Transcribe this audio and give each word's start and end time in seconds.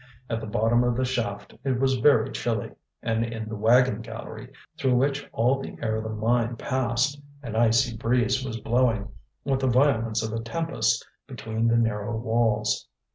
At 0.31 0.41
the 0.41 0.47
bottom 0.47 0.83
of 0.83 0.97
the 0.97 1.05
shaft 1.05 1.53
it 1.63 1.79
was 1.79 1.99
very 1.99 2.31
chilly, 2.31 2.71
and 3.03 3.23
in 3.23 3.47
the 3.47 3.55
wagon 3.55 4.01
gallery, 4.01 4.49
through 4.75 4.95
which 4.95 5.29
all 5.31 5.61
the 5.61 5.77
air 5.79 5.97
of 5.97 6.03
the 6.05 6.09
mine 6.09 6.55
passed, 6.55 7.21
an 7.43 7.55
icy 7.55 7.95
breeze 7.97 8.43
was 8.43 8.59
blowing, 8.61 9.09
with 9.43 9.59
the 9.59 9.67
violence 9.67 10.23
of 10.23 10.33
a 10.33 10.41
tempest, 10.41 11.07
between 11.27 11.67
the 11.67 11.77
narrow 11.77 12.17
walls. 12.17 12.87